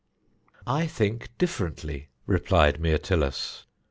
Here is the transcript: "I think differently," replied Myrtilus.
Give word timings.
"I 0.65 0.87
think 0.87 1.29
differently," 1.37 2.09
replied 2.25 2.79
Myrtilus. 2.79 3.67